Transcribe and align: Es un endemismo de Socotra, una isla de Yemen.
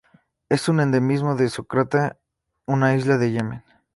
Es 0.49 0.67
un 0.67 0.79
endemismo 0.79 1.35
de 1.35 1.47
Socotra, 1.47 2.17
una 2.65 2.95
isla 2.95 3.19
de 3.19 3.33
Yemen. 3.33 3.63